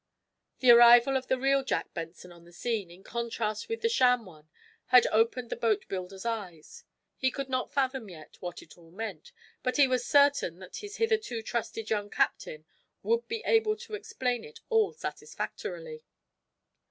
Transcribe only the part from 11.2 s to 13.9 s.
trusted young captain would be able